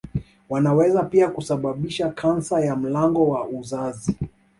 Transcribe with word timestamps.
Wanaweza 0.49 1.03
pia 1.03 1.27
kusababisha 1.29 2.09
kansa 2.09 2.59
ya 2.61 2.75
mlango 2.75 3.29
wa 3.29 3.47
uzazi 3.47 4.15